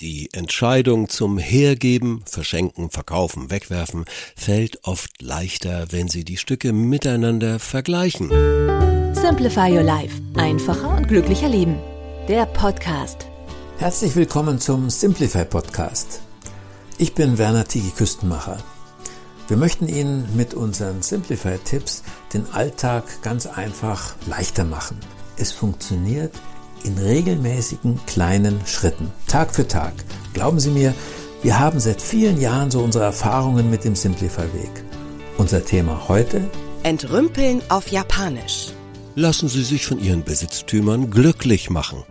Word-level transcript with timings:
Die 0.00 0.30
Entscheidung 0.32 1.10
zum 1.10 1.36
Hergeben, 1.36 2.22
Verschenken, 2.24 2.88
Verkaufen, 2.88 3.50
Wegwerfen 3.50 4.06
fällt 4.34 4.82
oft 4.84 5.20
leichter, 5.20 5.88
wenn 5.90 6.08
Sie 6.08 6.24
die 6.24 6.38
Stücke 6.38 6.72
miteinander 6.72 7.58
vergleichen. 7.58 8.30
Simplify 9.14 9.70
Your 9.70 9.82
Life. 9.82 10.16
Einfacher 10.38 10.96
und 10.96 11.06
glücklicher 11.06 11.50
Leben. 11.50 11.76
Der 12.28 12.46
Podcast. 12.46 13.26
Herzlich 13.76 14.16
willkommen 14.16 14.58
zum 14.58 14.88
Simplify 14.88 15.44
Podcast. 15.44 16.22
Ich 16.96 17.12
bin 17.12 17.36
Werner 17.36 17.66
Tigi 17.66 17.90
Küstenmacher. 17.90 18.56
Wir 19.48 19.58
möchten 19.58 19.86
Ihnen 19.86 20.34
mit 20.34 20.54
unseren 20.54 21.02
Simplify-Tipps 21.02 22.04
den 22.32 22.50
Alltag 22.52 23.04
ganz 23.20 23.44
einfach 23.44 24.14
leichter 24.26 24.64
machen. 24.64 24.96
Es 25.36 25.52
funktioniert 25.52 26.32
in 26.84 26.98
regelmäßigen 26.98 28.00
kleinen 28.06 28.60
Schritten, 28.66 29.10
Tag 29.26 29.54
für 29.54 29.66
Tag. 29.66 29.92
Glauben 30.34 30.60
Sie 30.60 30.70
mir, 30.70 30.94
wir 31.42 31.58
haben 31.58 31.80
seit 31.80 32.02
vielen 32.02 32.40
Jahren 32.40 32.70
so 32.70 32.80
unsere 32.80 33.04
Erfahrungen 33.04 33.70
mit 33.70 33.84
dem 33.84 33.94
Simplify-Weg. 33.94 34.84
Unser 35.38 35.64
Thema 35.64 36.08
heute? 36.08 36.42
Entrümpeln 36.82 37.62
auf 37.68 37.88
Japanisch. 37.88 38.72
Lassen 39.14 39.48
Sie 39.48 39.62
sich 39.62 39.86
von 39.86 39.98
Ihren 39.98 40.22
Besitztümern 40.22 41.10
glücklich 41.10 41.70
machen. 41.70 42.04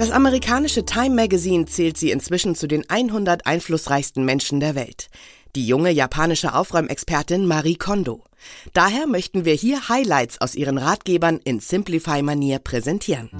Das 0.00 0.10
amerikanische 0.10 0.86
Time 0.86 1.14
Magazine 1.14 1.66
zählt 1.66 1.98
sie 1.98 2.10
inzwischen 2.10 2.54
zu 2.54 2.66
den 2.66 2.88
100 2.88 3.46
einflussreichsten 3.46 4.24
Menschen 4.24 4.58
der 4.58 4.74
Welt. 4.74 5.10
Die 5.56 5.66
junge 5.66 5.90
japanische 5.90 6.54
Aufräumexpertin 6.54 7.46
Marie 7.46 7.76
Kondo. 7.76 8.24
Daher 8.72 9.06
möchten 9.06 9.44
wir 9.44 9.54
hier 9.54 9.88
Highlights 9.88 10.40
aus 10.40 10.54
ihren 10.54 10.78
Ratgebern 10.78 11.40
in 11.42 11.60
Simplify-Manier 11.60 12.60
präsentieren. 12.60 13.30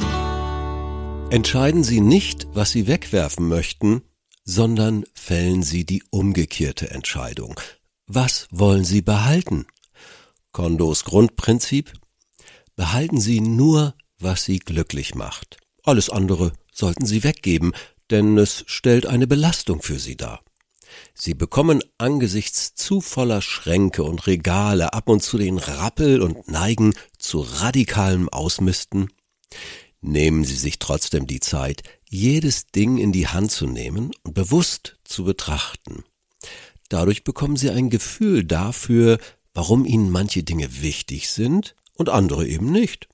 Entscheiden 1.30 1.84
Sie 1.84 2.00
nicht, 2.00 2.48
was 2.52 2.72
Sie 2.72 2.88
wegwerfen 2.88 3.48
möchten, 3.48 4.02
sondern 4.44 5.04
fällen 5.14 5.62
Sie 5.62 5.84
die 5.84 6.02
umgekehrte 6.10 6.90
Entscheidung. 6.90 7.58
Was 8.06 8.48
wollen 8.50 8.84
Sie 8.84 9.02
behalten? 9.02 9.66
Kondos 10.50 11.04
Grundprinzip? 11.04 11.92
Behalten 12.74 13.20
Sie 13.20 13.40
nur, 13.40 13.94
was 14.18 14.44
Sie 14.44 14.58
glücklich 14.58 15.14
macht. 15.14 15.58
Alles 15.84 16.10
andere 16.10 16.52
sollten 16.72 17.06
Sie 17.06 17.22
weggeben, 17.22 17.72
denn 18.10 18.36
es 18.36 18.64
stellt 18.66 19.06
eine 19.06 19.28
Belastung 19.28 19.82
für 19.82 20.00
Sie 20.00 20.16
dar. 20.16 20.40
Sie 21.14 21.34
bekommen 21.34 21.82
angesichts 21.98 22.74
zu 22.74 23.00
voller 23.00 23.42
Schränke 23.42 24.02
und 24.02 24.26
Regale 24.26 24.92
ab 24.92 25.08
und 25.08 25.22
zu 25.22 25.38
den 25.38 25.58
Rappel 25.58 26.22
und 26.22 26.48
neigen 26.48 26.94
zu 27.18 27.40
radikalem 27.40 28.28
Ausmisten. 28.28 29.10
Nehmen 30.00 30.44
Sie 30.44 30.56
sich 30.56 30.78
trotzdem 30.78 31.26
die 31.26 31.40
Zeit, 31.40 31.82
jedes 32.08 32.66
Ding 32.68 32.98
in 32.98 33.12
die 33.12 33.28
Hand 33.28 33.50
zu 33.50 33.66
nehmen 33.66 34.12
und 34.22 34.34
bewusst 34.34 34.98
zu 35.04 35.24
betrachten. 35.24 36.04
Dadurch 36.88 37.22
bekommen 37.22 37.56
Sie 37.56 37.70
ein 37.70 37.90
Gefühl 37.90 38.44
dafür, 38.44 39.18
warum 39.54 39.84
Ihnen 39.84 40.10
manche 40.10 40.42
Dinge 40.42 40.82
wichtig 40.82 41.30
sind 41.30 41.74
und 41.94 42.08
andere 42.08 42.46
eben 42.46 42.72
nicht. 42.72 43.08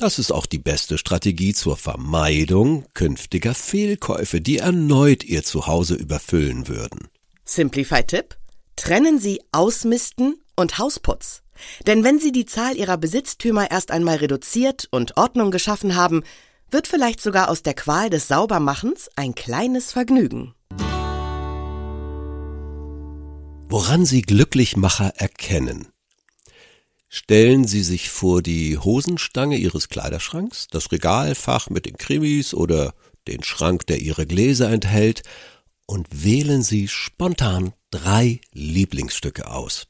Das 0.00 0.20
ist 0.20 0.30
auch 0.30 0.46
die 0.46 0.60
beste 0.60 0.96
Strategie 0.96 1.54
zur 1.54 1.76
Vermeidung 1.76 2.86
künftiger 2.94 3.52
Fehlkäufe, 3.52 4.40
die 4.40 4.58
erneut 4.58 5.24
Ihr 5.24 5.42
Zuhause 5.42 5.96
überfüllen 5.96 6.68
würden. 6.68 7.08
Simplify-Tipp? 7.44 8.36
Trennen 8.76 9.18
Sie 9.18 9.42
Ausmisten 9.50 10.36
und 10.54 10.78
Hausputz. 10.78 11.42
Denn 11.88 12.04
wenn 12.04 12.20
Sie 12.20 12.30
die 12.30 12.46
Zahl 12.46 12.76
Ihrer 12.76 12.96
Besitztümer 12.96 13.72
erst 13.72 13.90
einmal 13.90 14.18
reduziert 14.18 14.86
und 14.92 15.16
Ordnung 15.16 15.50
geschaffen 15.50 15.96
haben, 15.96 16.22
wird 16.70 16.86
vielleicht 16.86 17.20
sogar 17.20 17.50
aus 17.50 17.64
der 17.64 17.74
Qual 17.74 18.08
des 18.08 18.28
Saubermachens 18.28 19.10
ein 19.16 19.34
kleines 19.34 19.90
Vergnügen. 19.90 20.54
Woran 23.68 24.04
Sie 24.04 24.22
Glücklichmacher 24.22 25.14
erkennen. 25.16 25.88
Stellen 27.08 27.66
Sie 27.66 27.82
sich 27.82 28.10
vor 28.10 28.42
die 28.42 28.76
Hosenstange 28.76 29.56
Ihres 29.56 29.88
Kleiderschranks, 29.88 30.66
das 30.70 30.92
Regalfach 30.92 31.70
mit 31.70 31.86
den 31.86 31.96
Krimis 31.96 32.52
oder 32.52 32.92
den 33.26 33.42
Schrank, 33.42 33.86
der 33.86 33.98
Ihre 34.00 34.26
Gläser 34.26 34.70
enthält, 34.70 35.22
und 35.86 36.06
wählen 36.10 36.62
Sie 36.62 36.86
spontan 36.86 37.72
drei 37.90 38.42
Lieblingsstücke 38.52 39.50
aus. 39.50 39.86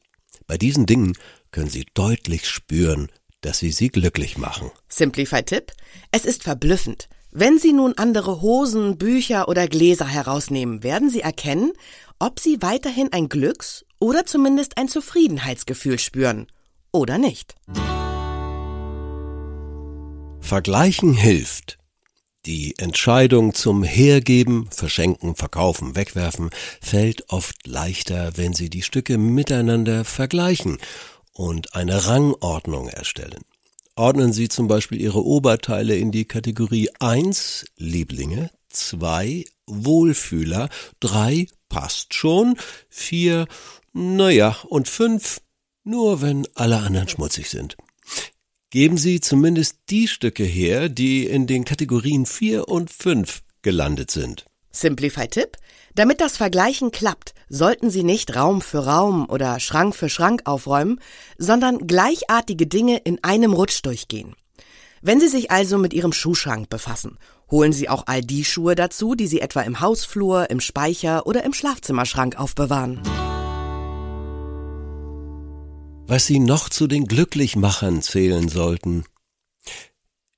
Bei 0.47 0.57
diesen 0.57 0.85
Dingen 0.85 1.17
können 1.51 1.69
Sie 1.69 1.85
deutlich 1.93 2.47
spüren, 2.47 3.09
dass 3.41 3.59
sie 3.59 3.71
Sie 3.71 3.89
glücklich 3.89 4.37
machen. 4.37 4.71
Simplify-Tipp? 4.87 5.73
Es 6.11 6.23
ist 6.23 6.43
verblüffend. 6.43 7.09
Wenn 7.31 7.59
Sie 7.59 7.73
nun 7.73 7.93
andere 7.97 8.41
Hosen, 8.41 8.97
Bücher 8.97 9.49
oder 9.49 9.67
Gläser 9.67 10.07
herausnehmen, 10.07 10.83
werden 10.83 11.09
Sie 11.09 11.21
erkennen, 11.21 11.73
ob 12.17 12.39
Sie 12.39 12.61
weiterhin 12.61 13.11
ein 13.11 13.27
Glücks- 13.27 13.85
oder 13.99 14.25
zumindest 14.25 14.77
ein 14.77 14.87
Zufriedenheitsgefühl 14.87 15.99
spüren 15.99 16.47
oder 16.91 17.17
nicht. 17.17 17.55
Vergleichen 20.39 21.13
hilft. 21.13 21.77
Die 22.45 22.73
Entscheidung 22.77 23.53
zum 23.53 23.83
Hergeben, 23.83 24.67
Verschenken, 24.71 25.35
Verkaufen, 25.35 25.95
Wegwerfen 25.95 26.49
fällt 26.81 27.29
oft 27.29 27.67
leichter, 27.67 28.31
wenn 28.37 28.53
Sie 28.53 28.69
die 28.69 28.81
Stücke 28.81 29.17
miteinander 29.17 30.05
vergleichen 30.05 30.77
und 31.33 31.75
eine 31.75 32.07
Rangordnung 32.07 32.87
erstellen. 32.87 33.43
Ordnen 33.95 34.31
Sie 34.31 34.47
zum 34.47 34.67
Beispiel 34.67 35.01
Ihre 35.01 35.23
Oberteile 35.23 35.97
in 35.97 36.11
die 36.11 36.25
Kategorie 36.25 36.89
1 36.99 37.65
Lieblinge, 37.75 38.49
2 38.69 39.43
Wohlfühler, 39.67 40.69
3 41.01 41.47
passt 41.67 42.13
schon, 42.13 42.57
4 42.89 43.45
naja 43.93 44.55
und 44.69 44.87
5 44.87 45.41
nur 45.83 46.21
wenn 46.21 46.47
alle 46.55 46.77
anderen 46.77 47.07
schmutzig 47.07 47.49
sind. 47.49 47.77
Geben 48.69 48.97
Sie 48.97 49.19
zumindest 49.19 49.77
die 49.89 50.07
Stücke 50.07 50.43
her, 50.43 50.89
die 50.89 51.25
in 51.25 51.47
den 51.47 51.65
Kategorien 51.65 52.25
4 52.25 52.67
und 52.67 52.91
5 52.91 53.41
gelandet 53.61 54.11
sind. 54.11 54.45
Simplify-Tipp? 54.71 55.57
Damit 55.95 56.21
das 56.21 56.37
Vergleichen 56.37 56.91
klappt, 56.91 57.33
sollten 57.49 57.89
Sie 57.89 58.03
nicht 58.03 58.35
Raum 58.35 58.61
für 58.61 58.85
Raum 58.85 59.27
oder 59.27 59.59
Schrank 59.59 59.95
für 59.95 60.07
Schrank 60.07 60.43
aufräumen, 60.45 60.99
sondern 61.37 61.87
gleichartige 61.87 62.67
Dinge 62.67 62.97
in 62.97 63.23
einem 63.23 63.53
Rutsch 63.53 63.81
durchgehen. 63.83 64.35
Wenn 65.01 65.19
Sie 65.19 65.29
sich 65.29 65.49
also 65.49 65.77
mit 65.77 65.93
Ihrem 65.93 66.13
Schuhschrank 66.13 66.69
befassen, 66.69 67.17
holen 67.49 67.73
Sie 67.73 67.89
auch 67.89 68.03
all 68.05 68.21
die 68.21 68.45
Schuhe 68.45 68.75
dazu, 68.75 69.15
die 69.15 69.27
Sie 69.27 69.41
etwa 69.41 69.61
im 69.61 69.79
Hausflur, 69.79 70.51
im 70.51 70.59
Speicher 70.59 71.25
oder 71.25 71.43
im 71.43 71.53
Schlafzimmerschrank 71.53 72.37
aufbewahren 72.37 73.01
was 76.09 76.25
sie 76.25 76.39
noch 76.39 76.69
zu 76.69 76.87
den 76.87 77.05
Glücklichmachern 77.05 78.01
zählen 78.01 78.49
sollten. 78.49 79.05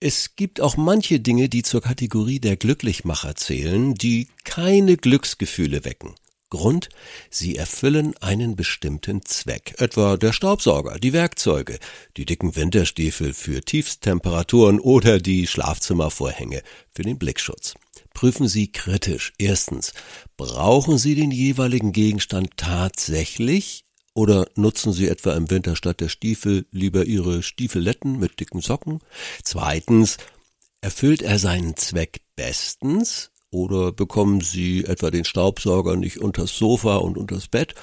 Es 0.02 0.36
gibt 0.36 0.60
auch 0.60 0.76
manche 0.76 1.22
Dinge, 1.22 1.48
die 1.48 1.64
zur 1.64 1.82
Kategorie 1.82 2.42
der 2.42 2.58
Glücklichmacher 2.58 3.36
zählen, 3.36 3.96
die 3.96 4.28
keine 4.44 4.98
Glücksgefühle 4.98 5.86
wecken. 5.86 6.16
Grund, 6.50 6.90
sie 7.30 7.56
erfüllen 7.56 8.18
einen 8.18 8.58
bestimmten 8.58 9.24
Zweck, 9.24 9.76
etwa 9.78 10.18
der 10.18 10.34
Staubsauger, 10.34 11.00
die 11.00 11.14
Werkzeuge, 11.14 11.80
die 12.18 12.26
dicken 12.26 12.58
Winterstiefel 12.58 13.34
für 13.34 13.62
Tiefstemperaturen 13.62 14.78
oder 14.82 15.20
die 15.20 15.48
Schlafzimmervorhänge 15.48 16.64
für 16.94 17.04
den 17.04 17.18
Blickschutz. 17.18 17.76
Prüfen 18.14 18.50
Sie 18.50 18.70
kritisch. 18.74 19.32
Erstens, 19.38 19.94
brauchen 20.36 20.98
Sie 20.98 21.16
den 21.16 21.32
jeweiligen 21.32 21.94
Gegenstand 21.94 22.58
tatsächlich 22.58 23.86
oder 24.14 24.48
nutzen 24.56 24.94
Sie 24.94 25.08
etwa 25.08 25.34
im 25.34 25.50
Winter 25.50 25.76
statt 25.76 26.02
der 26.02 26.10
Stiefel 26.10 26.66
lieber 26.72 27.06
Ihre 27.06 27.44
Stiefeletten 27.44 28.20
mit 28.20 28.40
dicken 28.40 28.62
Socken? 28.62 29.00
Zweitens, 29.44 30.18
erfüllt 30.82 31.22
er 31.22 31.40
seinen 31.40 31.78
Zweck 31.78 32.22
bestens 32.36 33.32
oder 33.52 33.92
bekommen 33.92 34.42
Sie 34.42 34.84
etwa 34.86 35.12
den 35.12 35.26
Staubsauger 35.26 35.96
nicht 35.96 36.18
unters 36.18 36.58
Sofa 36.58 36.98
und 36.98 37.18
unters 37.18 37.48
Bett? 37.48 37.76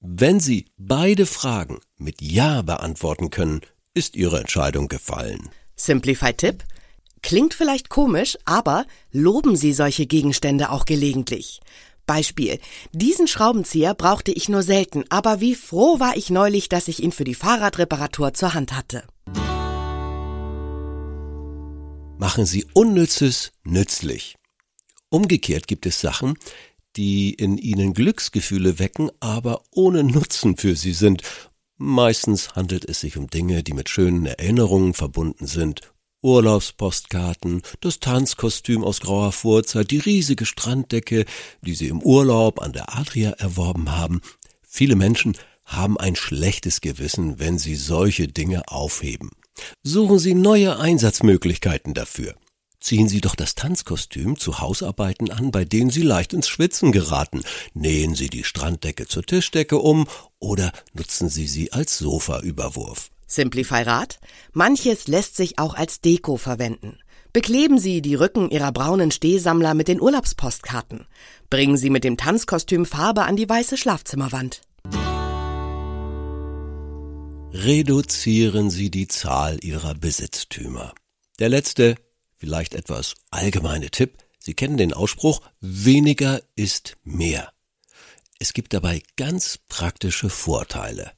Wenn 0.00 0.40
Sie 0.40 0.66
beide 0.76 1.26
Fragen 1.26 1.80
mit 1.96 2.20
Ja 2.22 2.62
beantworten 2.62 3.30
können, 3.30 3.60
ist 3.94 4.16
Ihre 4.16 4.40
Entscheidung 4.40 4.88
gefallen. 4.88 5.50
Simplify-Tipp? 5.76 6.64
Klingt 7.22 7.54
vielleicht 7.54 7.88
komisch, 7.88 8.36
aber 8.44 8.84
loben 9.12 9.54
Sie 9.56 9.72
solche 9.72 10.06
Gegenstände 10.06 10.70
auch 10.70 10.86
gelegentlich. 10.86 11.60
Beispiel. 12.06 12.58
Diesen 12.92 13.28
Schraubenzieher 13.28 13.94
brauchte 13.94 14.32
ich 14.32 14.48
nur 14.48 14.62
selten, 14.62 15.04
aber 15.08 15.40
wie 15.40 15.54
froh 15.54 16.00
war 16.00 16.16
ich 16.16 16.30
neulich, 16.30 16.68
dass 16.68 16.88
ich 16.88 17.02
ihn 17.02 17.12
für 17.12 17.24
die 17.24 17.34
Fahrradreparatur 17.34 18.34
zur 18.34 18.54
Hand 18.54 18.72
hatte. 18.72 19.04
Machen 22.18 22.46
Sie 22.46 22.66
Unnützes 22.72 23.52
nützlich. 23.64 24.36
Umgekehrt 25.08 25.66
gibt 25.66 25.86
es 25.86 26.00
Sachen, 26.00 26.38
die 26.96 27.34
in 27.34 27.58
Ihnen 27.58 27.94
Glücksgefühle 27.94 28.78
wecken, 28.78 29.10
aber 29.20 29.62
ohne 29.70 30.04
Nutzen 30.04 30.56
für 30.56 30.76
Sie 30.76 30.92
sind. 30.92 31.22
Meistens 31.78 32.54
handelt 32.54 32.84
es 32.88 33.00
sich 33.00 33.16
um 33.16 33.28
Dinge, 33.28 33.62
die 33.62 33.72
mit 33.72 33.88
schönen 33.88 34.26
Erinnerungen 34.26 34.94
verbunden 34.94 35.46
sind 35.46 35.91
Urlaubspostkarten, 36.22 37.62
das 37.80 38.00
Tanzkostüm 38.00 38.84
aus 38.84 39.00
grauer 39.00 39.32
Vorzeit, 39.32 39.90
die 39.90 39.98
riesige 39.98 40.46
Stranddecke, 40.46 41.24
die 41.60 41.74
sie 41.74 41.88
im 41.88 42.00
Urlaub 42.00 42.62
an 42.62 42.72
der 42.72 42.96
Adria 42.96 43.30
erworben 43.30 43.90
haben. 43.92 44.20
Viele 44.62 44.96
Menschen 44.96 45.36
haben 45.64 45.98
ein 45.98 46.16
schlechtes 46.16 46.80
Gewissen, 46.80 47.38
wenn 47.38 47.58
sie 47.58 47.74
solche 47.74 48.28
Dinge 48.28 48.68
aufheben. 48.68 49.30
Suchen 49.82 50.18
Sie 50.18 50.34
neue 50.34 50.78
Einsatzmöglichkeiten 50.78 51.94
dafür. 51.94 52.34
Ziehen 52.80 53.08
Sie 53.08 53.20
doch 53.20 53.36
das 53.36 53.54
Tanzkostüm 53.54 54.36
zu 54.36 54.58
Hausarbeiten 54.58 55.30
an, 55.30 55.52
bei 55.52 55.64
denen 55.64 55.90
Sie 55.90 56.02
leicht 56.02 56.32
ins 56.32 56.48
Schwitzen 56.48 56.90
geraten. 56.90 57.42
Nähen 57.74 58.16
Sie 58.16 58.28
die 58.28 58.42
Stranddecke 58.42 59.06
zur 59.06 59.22
Tischdecke 59.22 59.78
um 59.78 60.08
oder 60.40 60.72
nutzen 60.92 61.28
Sie 61.28 61.46
sie 61.46 61.72
als 61.72 61.98
Sofaüberwurf. 61.98 63.11
Simplify 63.32 63.82
Rat. 63.82 64.18
Manches 64.52 65.08
lässt 65.08 65.36
sich 65.36 65.58
auch 65.58 65.74
als 65.74 66.00
Deko 66.00 66.36
verwenden. 66.36 66.98
Bekleben 67.32 67.78
Sie 67.78 68.02
die 68.02 68.14
Rücken 68.14 68.50
Ihrer 68.50 68.72
braunen 68.72 69.10
Stehsammler 69.10 69.72
mit 69.72 69.88
den 69.88 70.00
Urlaubspostkarten. 70.00 71.06
Bringen 71.48 71.78
Sie 71.78 71.88
mit 71.88 72.04
dem 72.04 72.18
Tanzkostüm 72.18 72.84
Farbe 72.84 73.22
an 73.22 73.36
die 73.36 73.48
weiße 73.48 73.78
Schlafzimmerwand. 73.78 74.60
Reduzieren 77.54 78.70
Sie 78.70 78.90
die 78.90 79.08
Zahl 79.08 79.58
Ihrer 79.62 79.94
Besitztümer. 79.94 80.94
Der 81.38 81.48
letzte, 81.48 81.96
vielleicht 82.36 82.74
etwas 82.74 83.14
allgemeine 83.30 83.90
Tipp. 83.90 84.18
Sie 84.38 84.54
kennen 84.54 84.76
den 84.76 84.92
Ausspruch, 84.92 85.40
weniger 85.60 86.42
ist 86.56 86.96
mehr. 87.04 87.52
Es 88.38 88.52
gibt 88.52 88.74
dabei 88.74 89.02
ganz 89.16 89.58
praktische 89.68 90.28
Vorteile. 90.28 91.12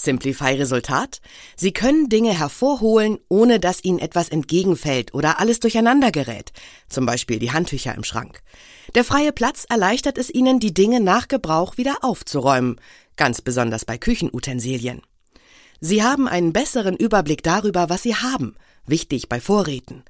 Simplify 0.00 0.54
Resultat? 0.54 1.20
Sie 1.56 1.72
können 1.72 2.08
Dinge 2.08 2.38
hervorholen, 2.38 3.18
ohne 3.28 3.58
dass 3.58 3.82
Ihnen 3.82 3.98
etwas 3.98 4.28
entgegenfällt 4.28 5.12
oder 5.12 5.40
alles 5.40 5.58
durcheinander 5.58 6.12
gerät. 6.12 6.52
Zum 6.88 7.04
Beispiel 7.04 7.40
die 7.40 7.50
Handtücher 7.50 7.96
im 7.96 8.04
Schrank. 8.04 8.40
Der 8.94 9.02
freie 9.02 9.32
Platz 9.32 9.66
erleichtert 9.68 10.16
es 10.16 10.30
Ihnen, 10.30 10.60
die 10.60 10.72
Dinge 10.72 11.00
nach 11.00 11.26
Gebrauch 11.26 11.78
wieder 11.78 11.96
aufzuräumen. 12.02 12.80
Ganz 13.16 13.40
besonders 13.42 13.84
bei 13.84 13.98
Küchenutensilien. 13.98 15.02
Sie 15.80 16.04
haben 16.04 16.28
einen 16.28 16.52
besseren 16.52 16.96
Überblick 16.96 17.42
darüber, 17.42 17.88
was 17.88 18.04
Sie 18.04 18.14
haben. 18.14 18.54
Wichtig 18.86 19.28
bei 19.28 19.40
Vorräten. 19.40 20.04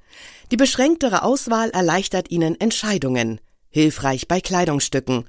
Die 0.51 0.57
beschränktere 0.57 1.23
Auswahl 1.23 1.71
erleichtert 1.71 2.29
Ihnen 2.29 2.59
Entscheidungen. 2.61 3.41
Hilfreich 3.69 4.27
bei 4.27 4.39
Kleidungsstücken. 4.39 5.25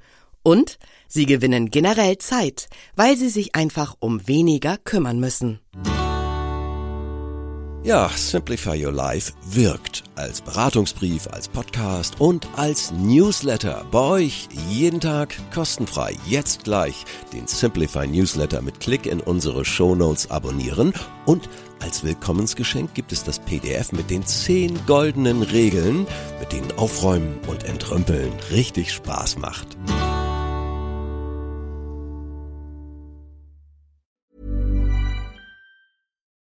Und 0.50 0.78
Sie 1.12 1.26
gewinnen 1.26 1.70
generell 1.70 2.18
Zeit, 2.18 2.68
weil 2.94 3.16
sie 3.16 3.30
sich 3.30 3.56
einfach 3.56 3.96
um 3.98 4.28
weniger 4.28 4.76
kümmern 4.78 5.18
müssen. 5.18 5.58
Ja, 7.82 8.10
Simplify 8.14 8.84
Your 8.84 8.92
Life 8.92 9.32
wirkt 9.44 10.04
als 10.14 10.40
Beratungsbrief, 10.40 11.26
als 11.28 11.48
Podcast 11.48 12.20
und 12.20 12.46
als 12.56 12.92
Newsletter. 12.92 13.84
Bei 13.90 13.98
euch 13.98 14.48
jeden 14.68 15.00
Tag 15.00 15.34
kostenfrei. 15.52 16.14
Jetzt 16.26 16.64
gleich 16.64 17.04
den 17.32 17.46
Simplify 17.48 18.06
Newsletter 18.06 18.62
mit 18.62 18.78
Klick 18.80 19.06
in 19.06 19.20
unsere 19.20 19.64
Show 19.64 19.94
Notes 19.94 20.30
abonnieren 20.30 20.92
und 21.26 21.48
als 21.80 22.04
Willkommensgeschenk 22.04 22.94
gibt 22.94 23.12
es 23.12 23.24
das 23.24 23.38
PDF 23.38 23.92
mit 23.92 24.10
den 24.10 24.24
10 24.24 24.86
goldenen 24.86 25.42
Regeln, 25.42 26.06
mit 26.38 26.52
denen 26.52 26.70
Aufräumen 26.72 27.40
und 27.48 27.64
Entrümpeln 27.64 28.32
richtig 28.50 28.92
Spaß 28.92 29.38
macht. 29.38 29.78